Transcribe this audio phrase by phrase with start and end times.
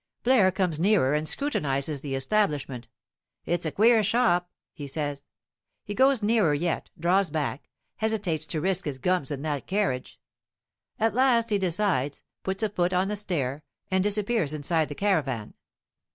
[0.23, 2.87] Blaire comes nearer and scrutinizes the establishment.
[3.45, 5.21] "It's a queer shop," he says.
[5.85, 10.19] He goes nearer yet, draws back, hesitates to risk his gums in that carriage.
[10.99, 13.61] At last he decides, puts a foot on the stair,
[13.91, 15.53] and disappears inside the caravan.